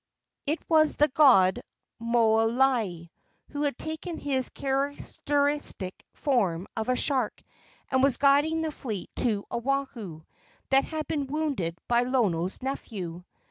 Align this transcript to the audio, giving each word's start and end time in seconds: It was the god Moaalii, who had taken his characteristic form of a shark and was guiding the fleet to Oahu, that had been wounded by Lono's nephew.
It 0.47 0.67
was 0.67 0.95
the 0.95 1.09
god 1.09 1.61
Moaalii, 2.01 3.11
who 3.49 3.61
had 3.61 3.77
taken 3.77 4.17
his 4.17 4.49
characteristic 4.49 6.03
form 6.15 6.65
of 6.75 6.89
a 6.89 6.95
shark 6.95 7.43
and 7.91 8.01
was 8.01 8.17
guiding 8.17 8.63
the 8.63 8.71
fleet 8.71 9.11
to 9.17 9.45
Oahu, 9.51 10.23
that 10.71 10.85
had 10.85 11.07
been 11.07 11.27
wounded 11.27 11.77
by 11.87 12.01
Lono's 12.01 12.63
nephew. 12.63 13.25